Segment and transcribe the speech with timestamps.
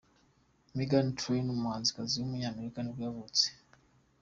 [0.75, 3.45] Meghan Trainor, umuhanzikazi w’umunyamerika nibwo yavutse.